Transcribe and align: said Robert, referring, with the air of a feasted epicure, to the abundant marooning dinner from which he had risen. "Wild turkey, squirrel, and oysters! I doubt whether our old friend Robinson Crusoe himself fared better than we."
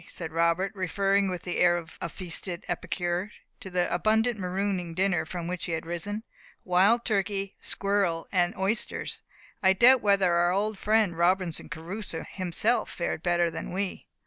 said 0.07 0.31
Robert, 0.31 0.71
referring, 0.73 1.29
with 1.29 1.43
the 1.43 1.57
air 1.59 1.77
of 1.77 1.99
a 2.01 2.09
feasted 2.09 2.65
epicure, 2.67 3.29
to 3.59 3.69
the 3.69 3.93
abundant 3.93 4.39
marooning 4.39 4.95
dinner 4.95 5.25
from 5.25 5.45
which 5.45 5.65
he 5.65 5.73
had 5.73 5.85
risen. 5.85 6.23
"Wild 6.63 7.05
turkey, 7.05 7.55
squirrel, 7.59 8.27
and 8.31 8.57
oysters! 8.57 9.21
I 9.61 9.73
doubt 9.73 10.01
whether 10.01 10.33
our 10.33 10.51
old 10.53 10.79
friend 10.79 11.15
Robinson 11.15 11.69
Crusoe 11.69 12.25
himself 12.27 12.89
fared 12.89 13.21
better 13.21 13.51
than 13.51 13.71
we." 13.71 14.07